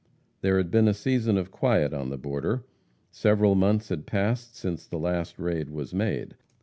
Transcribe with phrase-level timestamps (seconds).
[0.41, 2.63] There had been a season of quiet on the border.
[3.11, 6.33] Several months had passed since the last raid was made.